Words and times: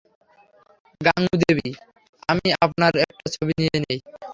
গাঙুদেবী, 1.01 1.69
আমি 2.29 2.47
আপনার 2.65 2.93
একটা 3.03 3.25
ছবি 3.35 3.53
নিয়ে 3.59 3.77
নেই? 3.85 3.99